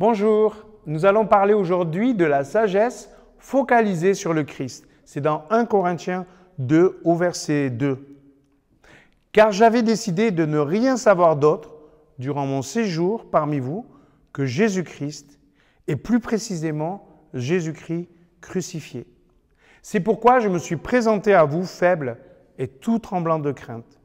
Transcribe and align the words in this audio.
Bonjour, 0.00 0.64
nous 0.86 1.06
allons 1.06 1.26
parler 1.26 1.54
aujourd'hui 1.54 2.14
de 2.14 2.24
la 2.24 2.44
sagesse 2.44 3.10
focalisée 3.40 4.14
sur 4.14 4.32
le 4.32 4.44
Christ. 4.44 4.86
C'est 5.04 5.20
dans 5.20 5.44
1 5.50 5.64
Corinthiens 5.64 6.24
2 6.58 7.00
au 7.02 7.16
verset 7.16 7.68
2. 7.70 7.98
Car 9.32 9.50
j'avais 9.50 9.82
décidé 9.82 10.30
de 10.30 10.46
ne 10.46 10.58
rien 10.58 10.96
savoir 10.96 11.34
d'autre 11.34 11.74
durant 12.20 12.46
mon 12.46 12.62
séjour 12.62 13.28
parmi 13.28 13.58
vous 13.58 13.86
que 14.32 14.46
Jésus-Christ, 14.46 15.40
et 15.88 15.96
plus 15.96 16.20
précisément 16.20 17.08
Jésus-Christ 17.34 18.08
crucifié. 18.40 19.04
C'est 19.82 19.98
pourquoi 19.98 20.38
je 20.38 20.48
me 20.48 20.60
suis 20.60 20.76
présenté 20.76 21.34
à 21.34 21.44
vous 21.44 21.64
faible 21.64 22.18
et 22.58 22.68
tout 22.68 23.00
tremblant 23.00 23.40
de 23.40 23.50
crainte. 23.50 23.98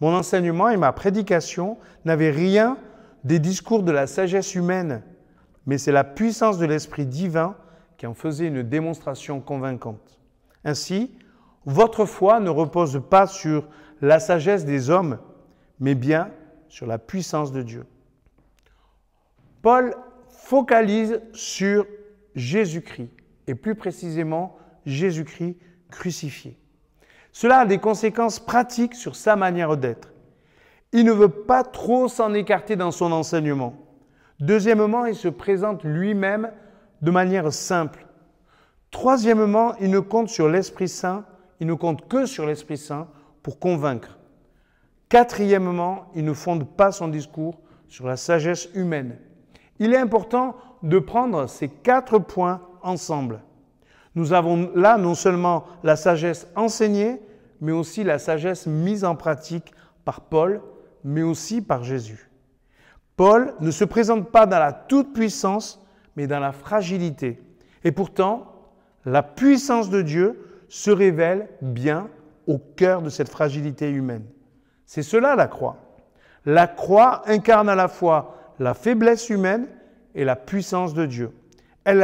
Mon 0.00 0.14
enseignement 0.14 0.70
et 0.70 0.78
ma 0.78 0.92
prédication 0.92 1.76
n'avaient 2.06 2.30
rien 2.30 2.78
des 3.24 3.38
discours 3.38 3.82
de 3.82 3.92
la 3.92 4.06
sagesse 4.06 4.54
humaine, 4.54 5.02
mais 5.66 5.78
c'est 5.78 5.92
la 5.92 6.04
puissance 6.04 6.58
de 6.58 6.66
l'Esprit 6.66 7.06
divin 7.06 7.56
qui 7.96 8.06
en 8.06 8.14
faisait 8.14 8.46
une 8.46 8.62
démonstration 8.62 9.40
convaincante. 9.40 10.20
Ainsi, 10.64 11.12
votre 11.64 12.04
foi 12.04 12.40
ne 12.40 12.50
repose 12.50 13.02
pas 13.10 13.26
sur 13.26 13.68
la 14.00 14.20
sagesse 14.20 14.64
des 14.64 14.90
hommes, 14.90 15.18
mais 15.80 15.94
bien 15.94 16.30
sur 16.68 16.86
la 16.86 16.98
puissance 16.98 17.52
de 17.52 17.62
Dieu. 17.62 17.86
Paul 19.62 19.94
focalise 20.28 21.20
sur 21.32 21.86
Jésus-Christ, 22.34 23.10
et 23.46 23.54
plus 23.54 23.74
précisément 23.74 24.56
Jésus-Christ 24.84 25.56
crucifié. 25.90 26.56
Cela 27.32 27.60
a 27.60 27.66
des 27.66 27.78
conséquences 27.78 28.38
pratiques 28.38 28.94
sur 28.94 29.16
sa 29.16 29.36
manière 29.36 29.76
d'être. 29.76 30.12
Il 30.92 31.04
ne 31.04 31.12
veut 31.12 31.28
pas 31.28 31.64
trop 31.64 32.08
s'en 32.08 32.32
écarter 32.32 32.76
dans 32.76 32.90
son 32.90 33.12
enseignement. 33.12 33.85
Deuxièmement, 34.40 35.06
il 35.06 35.14
se 35.14 35.28
présente 35.28 35.82
lui-même 35.84 36.50
de 37.02 37.10
manière 37.10 37.52
simple. 37.52 38.06
Troisièmement, 38.90 39.74
il 39.80 39.90
ne 39.90 40.00
compte 40.00 40.28
sur 40.28 40.48
l'Esprit 40.48 40.88
Saint, 40.88 41.24
il 41.60 41.66
ne 41.66 41.74
compte 41.74 42.08
que 42.08 42.26
sur 42.26 42.46
l'Esprit 42.46 42.78
Saint 42.78 43.08
pour 43.42 43.58
convaincre. 43.58 44.18
Quatrièmement, 45.08 46.10
il 46.14 46.24
ne 46.24 46.32
fonde 46.32 46.68
pas 46.68 46.92
son 46.92 47.08
discours 47.08 47.60
sur 47.88 48.06
la 48.06 48.16
sagesse 48.16 48.68
humaine. 48.74 49.18
Il 49.78 49.94
est 49.94 49.98
important 49.98 50.56
de 50.82 50.98
prendre 50.98 51.46
ces 51.46 51.68
quatre 51.68 52.18
points 52.18 52.60
ensemble. 52.82 53.40
Nous 54.14 54.32
avons 54.32 54.70
là 54.74 54.96
non 54.96 55.14
seulement 55.14 55.64
la 55.82 55.96
sagesse 55.96 56.48
enseignée, 56.56 57.20
mais 57.60 57.72
aussi 57.72 58.04
la 58.04 58.18
sagesse 58.18 58.66
mise 58.66 59.04
en 59.04 59.14
pratique 59.14 59.72
par 60.04 60.22
Paul, 60.22 60.62
mais 61.04 61.22
aussi 61.22 61.60
par 61.60 61.84
Jésus. 61.84 62.30
Paul 63.16 63.54
ne 63.60 63.70
se 63.70 63.84
présente 63.84 64.30
pas 64.30 64.46
dans 64.46 64.58
la 64.58 64.72
toute-puissance, 64.72 65.82
mais 66.16 66.26
dans 66.26 66.40
la 66.40 66.52
fragilité. 66.52 67.40
Et 67.82 67.92
pourtant, 67.92 68.52
la 69.04 69.22
puissance 69.22 69.90
de 69.90 70.02
Dieu 70.02 70.64
se 70.68 70.90
révèle 70.90 71.48
bien 71.62 72.08
au 72.46 72.58
cœur 72.58 73.02
de 73.02 73.08
cette 73.08 73.28
fragilité 73.28 73.90
humaine. 73.90 74.24
C'est 74.84 75.02
cela 75.02 75.34
la 75.34 75.48
croix. 75.48 75.76
La 76.44 76.66
croix 76.66 77.22
incarne 77.26 77.68
à 77.68 77.74
la 77.74 77.88
fois 77.88 78.36
la 78.58 78.74
faiblesse 78.74 79.30
humaine 79.30 79.66
et 80.14 80.24
la 80.24 80.36
puissance 80.36 80.94
de 80.94 81.06
Dieu. 81.06 81.32
Elle, 81.84 82.02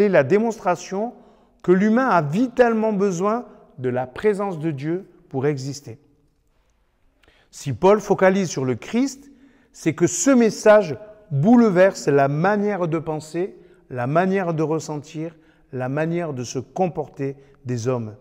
est 0.00 0.08
la 0.08 0.24
démonstration 0.24 1.14
que 1.62 1.72
l'humain 1.72 2.08
a 2.08 2.22
vitalement 2.22 2.92
besoin 2.92 3.46
de 3.78 3.88
la 3.88 4.06
présence 4.06 4.58
de 4.58 4.70
Dieu 4.70 5.08
pour 5.28 5.46
exister. 5.46 5.98
Si 7.50 7.72
Paul 7.72 8.00
focalise 8.00 8.48
sur 8.48 8.64
le 8.64 8.74
Christ, 8.74 9.29
c'est 9.72 9.94
que 9.94 10.06
ce 10.06 10.30
message 10.30 10.96
bouleverse 11.30 12.08
la 12.08 12.28
manière 12.28 12.88
de 12.88 12.98
penser, 12.98 13.56
la 13.88 14.06
manière 14.06 14.54
de 14.54 14.62
ressentir, 14.62 15.36
la 15.72 15.88
manière 15.88 16.32
de 16.32 16.44
se 16.44 16.58
comporter 16.58 17.36
des 17.64 17.88
hommes. 17.88 18.16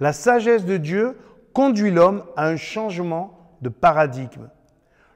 La 0.00 0.12
sagesse 0.12 0.64
de 0.64 0.76
Dieu 0.76 1.16
conduit 1.52 1.90
l'homme 1.90 2.24
à 2.36 2.46
un 2.46 2.56
changement 2.56 3.56
de 3.62 3.68
paradigme. 3.68 4.48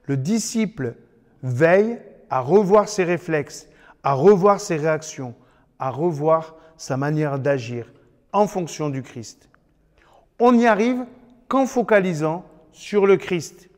Le 0.06 0.16
disciple 0.16 0.96
veille 1.42 1.98
à 2.30 2.40
revoir 2.40 2.88
ses 2.88 3.04
réflexes, 3.04 3.68
à 4.02 4.14
revoir 4.14 4.60
ses 4.60 4.76
réactions, 4.76 5.34
à 5.78 5.90
revoir 5.90 6.56
sa 6.76 6.96
manière 6.96 7.38
d'agir 7.38 7.92
en 8.32 8.46
fonction 8.46 8.88
du 8.88 9.02
Christ. 9.02 9.48
On 10.40 10.52
n'y 10.52 10.66
arrive 10.66 11.04
qu'en 11.48 11.66
focalisant 11.66 12.44
sur 12.72 13.06
le 13.06 13.16
Christ. 13.16 13.68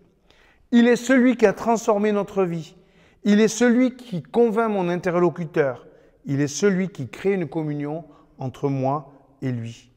Il 0.76 0.88
est 0.88 0.96
celui 0.96 1.36
qui 1.36 1.46
a 1.46 1.52
transformé 1.52 2.10
notre 2.10 2.42
vie. 2.42 2.74
Il 3.22 3.40
est 3.40 3.46
celui 3.46 3.94
qui 3.94 4.24
convainc 4.24 4.72
mon 4.72 4.88
interlocuteur. 4.88 5.86
Il 6.24 6.40
est 6.40 6.48
celui 6.48 6.88
qui 6.88 7.06
crée 7.06 7.34
une 7.34 7.46
communion 7.46 8.02
entre 8.38 8.68
moi 8.68 9.12
et 9.40 9.52
lui. 9.52 9.92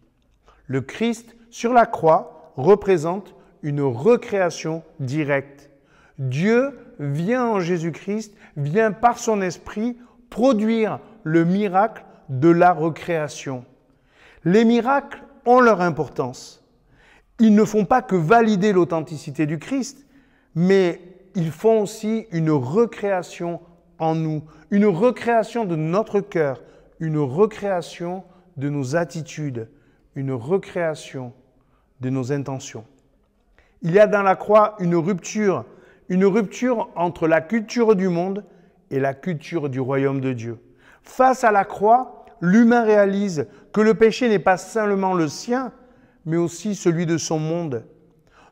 Le 0.67 0.81
Christ 0.81 1.35
sur 1.49 1.73
la 1.73 1.87
croix 1.87 2.53
représente 2.57 3.33
une 3.63 3.81
recréation 3.81 4.83
directe. 4.99 5.71
Dieu 6.19 6.77
vient 6.99 7.47
en 7.47 7.59
Jésus-Christ, 7.59 8.35
vient 8.55 8.91
par 8.91 9.17
son 9.17 9.41
esprit 9.41 9.97
produire 10.29 10.99
le 11.23 11.43
miracle 11.43 12.05
de 12.29 12.49
la 12.49 12.71
recréation. 12.71 13.65
Les 14.45 14.63
miracles 14.63 15.23
ont 15.47 15.59
leur 15.59 15.81
importance. 15.81 16.63
Ils 17.39 17.55
ne 17.55 17.65
font 17.65 17.85
pas 17.85 18.03
que 18.03 18.15
valider 18.15 18.73
l'authenticité 18.73 19.47
du 19.47 19.57
Christ, 19.57 20.06
mais 20.57 20.99
ils 21.35 21.51
font 21.51 21.81
aussi 21.83 22.25
une 22.31 22.49
recréation 22.49 23.61
en 23.99 24.15
nous, 24.15 24.41
une 24.71 24.87
recréation 24.87 25.65
de 25.65 25.75
notre 25.75 26.19
cœur, 26.19 26.63
une 26.99 27.19
recréation 27.19 28.23
de 28.57 28.67
nos 28.67 28.95
attitudes, 28.95 29.69
une 30.15 30.31
recréation 30.31 31.31
de 32.01 32.09
nos 32.09 32.31
intentions. 32.31 32.85
Il 33.83 33.91
y 33.91 33.99
a 33.99 34.07
dans 34.07 34.23
la 34.23 34.35
croix 34.35 34.75
une 34.79 34.95
rupture, 34.95 35.63
une 36.09 36.25
rupture 36.25 36.89
entre 36.95 37.27
la 37.27 37.41
culture 37.41 37.95
du 37.95 38.07
monde 38.07 38.43
et 38.89 38.99
la 38.99 39.13
culture 39.13 39.69
du 39.69 39.79
royaume 39.79 40.21
de 40.21 40.33
Dieu. 40.33 40.57
Face 41.03 41.43
à 41.43 41.51
la 41.51 41.65
croix, 41.65 42.25
l'humain 42.41 42.81
réalise 42.81 43.45
que 43.73 43.81
le 43.81 43.93
péché 43.93 44.27
n'est 44.27 44.39
pas 44.39 44.57
seulement 44.57 45.13
le 45.13 45.27
sien, 45.27 45.71
mais 46.25 46.37
aussi 46.37 46.73
celui 46.73 47.05
de 47.05 47.19
son 47.19 47.37
monde. 47.37 47.85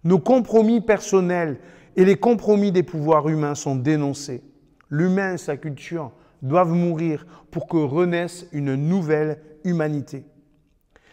Nos 0.04 0.20
compromis 0.20 0.82
personnels 0.82 1.58
et 1.96 2.06
les 2.06 2.18
compromis 2.18 2.72
des 2.72 2.84
pouvoirs 2.84 3.30
humains 3.30 3.56
sont 3.56 3.76
dénoncés. 3.76 4.44
L'humain 4.90 5.34
et 5.34 5.38
sa 5.38 5.58
culture 5.58 6.12
doivent 6.42 6.74
mourir 6.74 7.26
pour 7.52 7.68
que 7.68 7.78
renaisse 7.78 8.48
une 8.52 8.76
nouvelle 8.76 9.42
humanité. 9.64 10.26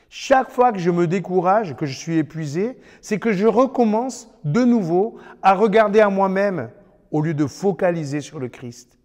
Chaque 0.09 0.51
fois 0.51 0.73
que 0.73 0.79
je 0.79 0.91
me 0.91 1.07
décourage, 1.07 1.75
que 1.75 1.87
je 1.87 1.97
suis 1.97 2.19
épuisé, 2.19 2.79
c'est 3.01 3.19
que 3.19 3.33
je 3.33 3.47
recommence 3.47 4.31
de 4.45 4.63
nouveau 4.63 5.17
à 5.43 5.55
regarder 5.55 6.01
à 6.01 6.11
moi-même 6.11 6.69
au 7.11 7.23
lieu 7.23 7.33
de 7.33 7.47
focaliser 7.47 8.21
sur 8.21 8.39
le 8.39 8.49
Christ. 8.49 8.99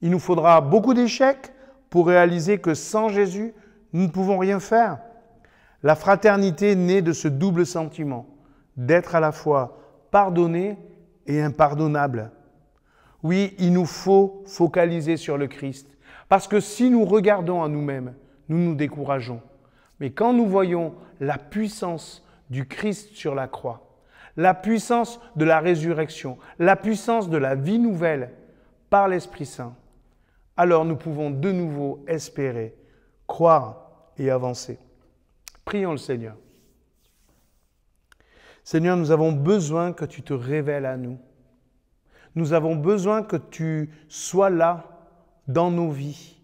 Il 0.00 0.10
nous 0.10 0.18
faudra 0.18 0.60
beaucoup 0.60 0.94
d'échecs, 0.94 1.52
pour 1.94 2.08
réaliser 2.08 2.58
que 2.58 2.74
sans 2.74 3.08
Jésus, 3.08 3.54
nous 3.92 4.02
ne 4.02 4.08
pouvons 4.08 4.38
rien 4.38 4.58
faire. 4.58 4.98
La 5.84 5.94
fraternité 5.94 6.74
naît 6.74 7.02
de 7.02 7.12
ce 7.12 7.28
double 7.28 7.64
sentiment, 7.64 8.26
d'être 8.76 9.14
à 9.14 9.20
la 9.20 9.30
fois 9.30 9.78
pardonné 10.10 10.76
et 11.26 11.40
impardonnable. 11.42 12.30
Oui, 13.22 13.54
il 13.58 13.72
nous 13.72 13.86
faut 13.86 14.42
focaliser 14.46 15.16
sur 15.16 15.38
le 15.38 15.46
Christ, 15.46 15.88
parce 16.28 16.46
que 16.46 16.60
si 16.60 16.90
nous 16.90 17.04
regardons 17.04 17.62
à 17.62 17.68
nous-mêmes, 17.68 18.14
nous 18.48 18.58
nous 18.58 18.74
décourageons. 18.74 19.40
Mais 20.00 20.10
quand 20.10 20.32
nous 20.32 20.46
voyons 20.46 20.94
la 21.20 21.38
puissance 21.38 22.26
du 22.50 22.66
Christ 22.66 23.14
sur 23.14 23.34
la 23.34 23.48
croix, 23.48 23.98
la 24.36 24.52
puissance 24.52 25.20
de 25.36 25.44
la 25.44 25.60
résurrection, 25.60 26.38
la 26.58 26.76
puissance 26.76 27.30
de 27.30 27.36
la 27.38 27.54
vie 27.54 27.78
nouvelle 27.78 28.30
par 28.90 29.08
l'Esprit 29.08 29.46
Saint, 29.46 29.74
alors 30.56 30.84
nous 30.84 30.96
pouvons 30.96 31.30
de 31.30 31.50
nouveau 31.52 32.04
espérer, 32.06 32.74
croire 33.26 33.90
et 34.18 34.30
avancer. 34.30 34.78
Prions 35.64 35.92
le 35.92 35.98
Seigneur. 35.98 36.36
Seigneur, 38.64 38.96
nous 38.96 39.10
avons 39.10 39.30
besoin 39.30 39.92
que 39.92 40.04
tu 40.04 40.22
te 40.22 40.32
révèles 40.32 40.86
à 40.86 40.96
nous. 40.96 41.18
Nous 42.34 42.52
avons 42.52 42.74
besoin 42.74 43.22
que 43.22 43.36
tu 43.36 43.90
sois 44.08 44.50
là 44.50 44.84
dans 45.46 45.70
nos 45.70 45.90
vies, 45.90 46.40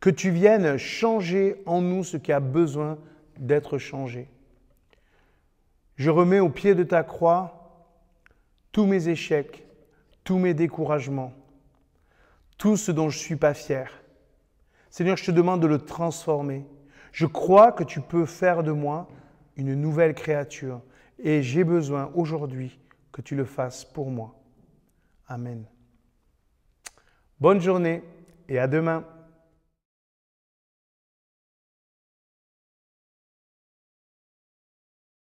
que 0.00 0.10
tu 0.10 0.30
viennes 0.30 0.76
changer 0.76 1.62
en 1.64 1.80
nous 1.80 2.04
ce 2.04 2.18
qui 2.18 2.32
a 2.32 2.40
besoin 2.40 2.98
d'être 3.38 3.78
changé. 3.78 4.28
Je 5.96 6.10
remets 6.10 6.40
au 6.40 6.50
pied 6.50 6.74
de 6.74 6.82
ta 6.82 7.02
croix 7.04 7.88
tous 8.72 8.84
mes 8.84 9.08
échecs, 9.08 9.64
tous 10.24 10.38
mes 10.38 10.52
découragements 10.52 11.32
tout 12.58 12.76
ce 12.76 12.92
dont 12.92 13.08
je 13.08 13.18
ne 13.18 13.22
suis 13.22 13.36
pas 13.36 13.54
fier. 13.54 14.02
Seigneur, 14.90 15.16
je 15.16 15.26
te 15.26 15.30
demande 15.30 15.60
de 15.60 15.66
le 15.66 15.78
transformer. 15.78 16.64
Je 17.12 17.26
crois 17.26 17.72
que 17.72 17.84
tu 17.84 18.00
peux 18.00 18.26
faire 18.26 18.62
de 18.62 18.72
moi 18.72 19.08
une 19.56 19.74
nouvelle 19.74 20.14
créature 20.14 20.80
et 21.18 21.42
j'ai 21.42 21.64
besoin 21.64 22.10
aujourd'hui 22.14 22.78
que 23.12 23.22
tu 23.22 23.36
le 23.36 23.44
fasses 23.44 23.84
pour 23.84 24.10
moi. 24.10 24.34
Amen. 25.28 25.64
Bonne 27.40 27.60
journée 27.60 28.02
et 28.48 28.58
à 28.58 28.66
demain. 28.66 29.04